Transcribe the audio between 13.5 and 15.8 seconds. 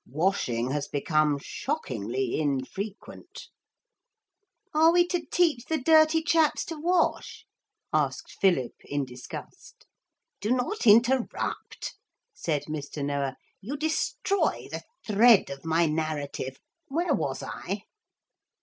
'You destroy the thread of